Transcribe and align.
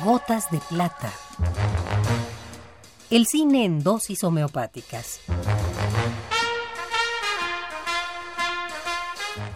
Gotas 0.00 0.50
de 0.50 0.58
plata. 0.58 1.12
El 3.10 3.26
cine 3.26 3.66
en 3.66 3.84
dosis 3.84 4.24
homeopáticas. 4.24 5.20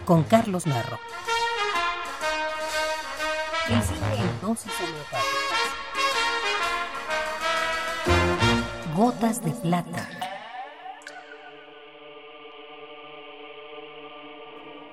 Con 0.05 0.23
Carlos 0.23 0.67
Narro. 0.67 0.99
El 3.67 3.81
cine 3.81 4.15
en 4.19 4.41
dosis 4.41 4.71
homeopáticas. 4.79 5.23
Gotas 8.95 9.43
de 9.43 9.51
plata. 9.51 10.09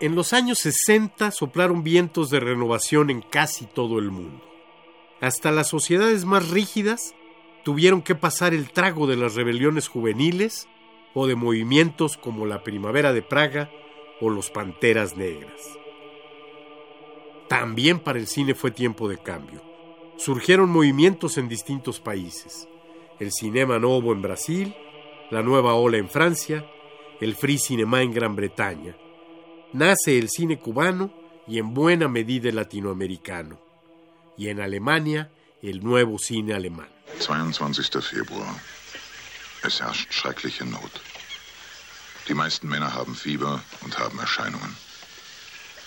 En 0.00 0.16
los 0.16 0.32
años 0.32 0.58
60 0.58 1.30
soplaron 1.30 1.84
vientos 1.84 2.30
de 2.30 2.40
renovación 2.40 3.10
en 3.10 3.20
casi 3.20 3.66
todo 3.66 3.98
el 4.00 4.10
mundo. 4.10 4.53
Hasta 5.24 5.52
las 5.52 5.68
sociedades 5.68 6.26
más 6.26 6.50
rígidas 6.50 7.14
tuvieron 7.62 8.02
que 8.02 8.14
pasar 8.14 8.52
el 8.52 8.70
trago 8.70 9.06
de 9.06 9.16
las 9.16 9.34
rebeliones 9.34 9.88
juveniles 9.88 10.68
o 11.14 11.26
de 11.26 11.34
movimientos 11.34 12.18
como 12.18 12.44
la 12.44 12.62
Primavera 12.62 13.14
de 13.14 13.22
Praga 13.22 13.70
o 14.20 14.28
los 14.28 14.50
Panteras 14.50 15.16
Negras. 15.16 15.78
También 17.48 18.00
para 18.00 18.18
el 18.18 18.26
cine 18.26 18.54
fue 18.54 18.70
tiempo 18.70 19.08
de 19.08 19.16
cambio. 19.16 19.62
Surgieron 20.18 20.68
movimientos 20.68 21.38
en 21.38 21.48
distintos 21.48 22.00
países. 22.00 22.68
El 23.18 23.32
Cinema 23.32 23.78
Novo 23.78 24.12
en 24.12 24.20
Brasil, 24.20 24.74
la 25.30 25.42
Nueva 25.42 25.72
Ola 25.72 25.96
en 25.96 26.10
Francia, 26.10 26.70
el 27.22 27.34
Free 27.34 27.56
Cinema 27.56 28.02
en 28.02 28.12
Gran 28.12 28.36
Bretaña. 28.36 28.94
Nace 29.72 30.18
el 30.18 30.28
cine 30.28 30.58
cubano 30.58 31.10
y 31.48 31.58
en 31.58 31.72
buena 31.72 32.08
medida 32.08 32.50
el 32.50 32.56
latinoamericano. 32.56 33.63
Y 34.36 34.48
en 34.48 34.60
Alemania, 34.60 35.30
el 35.62 35.82
nuevo 35.82 36.18
cine 36.18 36.54
alemán. 36.54 36.88
22. 37.20 37.90
Februar. 38.04 38.54
Es 39.62 39.80
herrscht 39.80 40.12
schreckliche 40.12 40.64
Not. 40.64 41.00
Die 42.28 42.34
meisten 42.34 42.68
Männer 42.68 42.92
haben 42.94 43.14
Fieber 43.14 43.62
und 43.82 43.98
haben 43.98 44.18
Erscheinungen. 44.18 44.76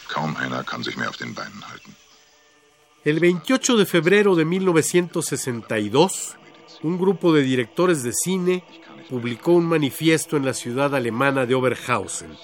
Kaum 0.08 0.36
einer 0.38 0.64
kann 0.64 0.84
sich 0.84 0.98
mehr 0.98 1.10
auf 1.10 1.18
den 1.18 1.34
Beinen 1.34 1.68
halten. 1.70 1.96
El 3.04 3.20
28 3.20 3.78
de 3.78 3.86
febrero 3.86 4.36
de 4.36 4.46
1962, 4.46 6.36
un 6.84 6.98
grupo 6.98 7.34
de 7.34 7.42
directores 7.42 8.04
de 8.04 8.12
cine 8.14 8.64
publicó 9.10 9.54
un 9.54 9.66
manifiesto 9.66 10.38
en 10.38 10.46
la 10.46 10.54
ciudad 10.54 10.94
alemana 10.96 11.46
de 11.46 11.56
Oberhausen, 11.56 12.36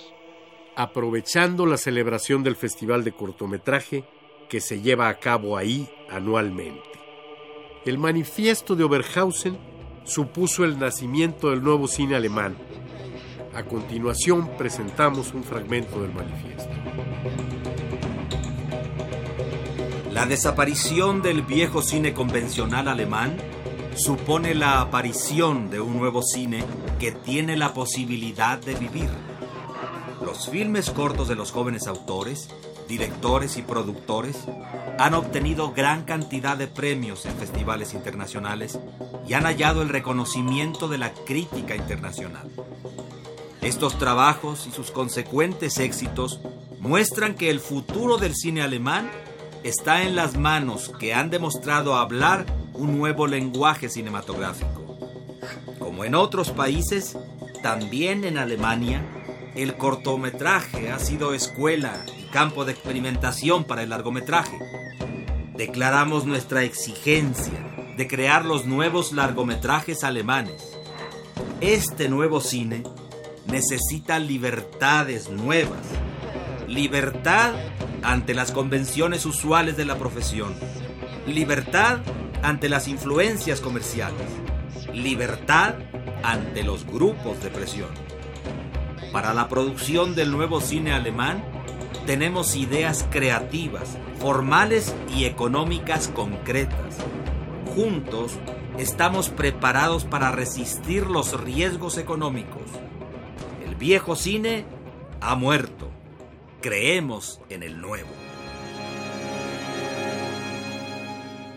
aprovechando 0.75 1.66
la 1.66 1.77
celebración 1.77 2.44
del 2.44 2.55
Festival 2.55 3.03
de 3.03 3.11
Cortometraje 3.11 4.05
que 4.53 4.61
se 4.61 4.81
lleva 4.81 5.09
a 5.09 5.17
cabo 5.17 5.57
ahí 5.57 5.89
anualmente. 6.11 6.87
El 7.85 7.97
manifiesto 7.97 8.75
de 8.75 8.83
Oberhausen 8.83 9.57
supuso 10.03 10.63
el 10.63 10.77
nacimiento 10.77 11.49
del 11.49 11.63
nuevo 11.63 11.87
cine 11.87 12.15
alemán. 12.15 12.55
A 13.55 13.63
continuación 13.63 14.51
presentamos 14.55 15.33
un 15.33 15.43
fragmento 15.43 15.99
del 16.03 16.13
manifiesto. 16.13 16.69
La 20.11 20.27
desaparición 20.27 21.23
del 21.23 21.41
viejo 21.41 21.81
cine 21.81 22.13
convencional 22.13 22.87
alemán 22.89 23.35
supone 23.95 24.53
la 24.53 24.81
aparición 24.81 25.71
de 25.71 25.81
un 25.81 25.97
nuevo 25.97 26.21
cine 26.21 26.63
que 26.99 27.11
tiene 27.11 27.57
la 27.57 27.73
posibilidad 27.73 28.59
de 28.59 28.75
vivir. 28.75 29.09
Los 30.34 30.50
filmes 30.50 30.89
cortos 30.89 31.28
de 31.28 31.36
los 31.36 31.52
jóvenes 31.52 31.86
autores, 31.86 32.50
directores 32.88 33.56
y 33.58 33.62
productores 33.62 34.36
han 34.98 35.14
obtenido 35.14 35.73
gran 35.73 36.06
cantidad 36.06 36.58
de 36.58 36.66
premios 36.67 37.28
en 37.28 37.36
festivales 37.36 37.94
internacionales 37.94 38.80
y 39.28 39.36
han 39.36 39.44
hallado 39.44 39.84
el 39.84 39.89
reconocimiento 39.89 40.88
de 40.88 40.98
la 40.98 41.14
crítica 41.14 41.76
internacional. 41.76 42.49
Estos 43.61 43.99
trabajos 43.99 44.66
y 44.66 44.72
sus 44.72 44.89
consecuentes 44.89 45.77
éxitos 45.77 46.39
muestran 46.80 47.36
que 47.36 47.52
el 47.52 47.60
futuro 47.60 48.17
del 48.17 48.33
cine 48.33 48.64
alemán 48.64 49.11
está 49.61 50.02
en 50.02 50.16
las 50.16 50.36
manos 50.36 50.92
que 50.98 51.14
han 51.14 51.30
demostrado 51.30 51.95
hablar 51.95 52.48
un 52.73 52.98
nuevo 52.98 53.27
lenguaje 53.27 53.88
cinematográfico. 53.88 54.98
Como 55.77 56.05
en 56.05 56.16
otros 56.16 56.49
países, 56.49 57.20
también 57.61 58.23
en 58.23 58.39
Alemania, 58.39 59.05
el 59.55 59.75
cortometraje 59.75 60.91
ha 60.91 60.99
sido 60.99 61.33
escuela 61.33 62.03
y 62.19 62.23
campo 62.31 62.65
de 62.65 62.71
experimentación 62.71 63.65
para 63.65 63.83
el 63.83 63.89
largometraje. 63.89 64.58
Declaramos 65.55 66.25
nuestra 66.25 66.64
exigencia 66.64 67.53
de 67.95 68.08
crear 68.08 68.45
los 68.45 68.65
nuevos 68.65 69.11
largometrajes 69.13 70.03
alemanes. 70.03 70.75
Este 71.61 72.09
nuevo 72.09 72.42
cine 72.42 72.83
necesita 73.45 74.17
libertades 74.17 75.30
nuevas. 75.30 75.86
Libertad 76.67 77.53
ante 78.02 78.33
las 78.33 78.52
convenciones 78.52 79.25
usuales 79.25 79.77
de 79.77 79.86
la 79.86 79.97
profesión. 79.97 80.55
Libertad 81.27 81.99
ante 82.42 82.67
las 82.67 82.87
influencias 82.87 83.61
comerciales. 83.61 84.27
Libertad 84.93 85.75
ante 86.23 86.63
los 86.63 86.86
grupos 86.86 87.42
de 87.43 87.49
presión. 87.49 87.89
Para 89.13 89.35
la 89.35 89.47
producción 89.47 90.15
del 90.15 90.31
nuevo 90.31 90.59
cine 90.59 90.91
alemán 90.91 91.43
tenemos 92.07 92.55
ideas 92.55 93.05
creativas, 93.11 93.99
formales 94.19 94.95
y 95.15 95.25
económicas 95.25 96.07
concretas. 96.07 96.97
Juntos 97.75 98.39
estamos 98.79 99.29
preparados 99.29 100.03
para 100.03 100.31
resistir 100.31 101.05
los 101.05 101.39
riesgos 101.39 101.99
económicos. 101.99 102.63
El 103.63 103.75
viejo 103.75 104.15
cine 104.15 104.65
ha 105.21 105.35
muerto. 105.35 105.91
Creemos 106.59 107.39
en 107.49 107.61
el 107.61 107.80
nuevo. 107.80 108.09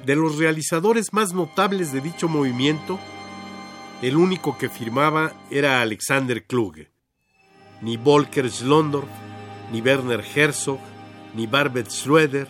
De 0.05 0.15
los 0.15 0.37
realizadores 0.37 1.15
más 1.15 1.33
notables 1.33 1.91
de 1.91 2.03
dicho 2.03 2.29
movimiento, 2.29 2.99
el 4.03 4.19
único 4.19 4.59
que 4.59 4.69
firmaba 4.69 5.33
era 5.51 5.81
Alexander 5.81 6.45
Kluge. 6.45 6.96
Ni 7.83 7.97
Volker 7.97 8.51
Schlondorf, 8.51 9.09
ni 9.73 9.81
Werner 9.81 10.23
Herzog, 10.23 10.81
ni 11.35 11.47
Barbet 11.47 11.91
Schroeder, 11.91 12.49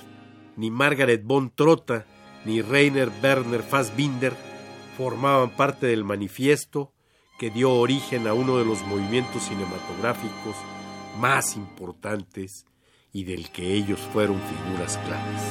ni 0.57 0.71
Margaret 0.71 1.23
von 1.25 1.55
Trotta, 1.55 2.07
ni 2.45 2.63
Rainer 2.63 3.11
Werner 3.23 3.63
Fassbinder 3.63 4.33
formaban 4.97 5.51
parte 5.51 5.87
del 5.87 6.05
manifiesto 6.05 6.93
que 7.39 7.51
dio 7.51 7.73
origen 7.73 8.27
a 8.27 8.35
uno 8.35 8.59
de 8.59 8.65
los 8.65 8.83
movimientos 8.87 9.43
cinematográficos 9.43 10.57
más 11.19 11.57
importantes 11.57 12.65
y 13.13 13.25
del 13.25 13.51
que 13.51 13.75
ellos 13.75 14.01
fueron 14.13 14.41
figuras 14.41 14.99
claves. 14.99 15.43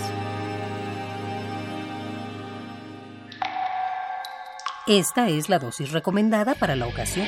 Esta 4.88 5.30
es 5.30 5.50
la 5.50 5.59
dosis 5.59 5.91
recomendada 5.91 6.53
para 6.56 6.75
la 6.75 6.88
ocasión. 6.88 7.28